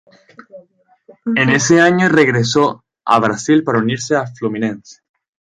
En 1.35 1.51
ese 1.51 1.79
año 1.79 2.09
regresó 2.09 2.83
a 3.05 3.19
Brasil 3.19 3.63
para 3.63 3.77
unirse 3.77 4.15
al 4.15 4.33
Fluminense. 4.35 5.03